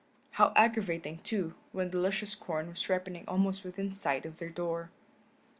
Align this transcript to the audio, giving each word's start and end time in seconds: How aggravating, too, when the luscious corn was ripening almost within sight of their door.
How 0.31 0.51
aggravating, 0.55 1.19
too, 1.19 1.53
when 1.73 1.91
the 1.91 1.99
luscious 1.99 2.33
corn 2.33 2.69
was 2.71 2.89
ripening 2.89 3.23
almost 3.27 3.63
within 3.63 3.93
sight 3.93 4.25
of 4.25 4.39
their 4.39 4.49
door. 4.49 4.89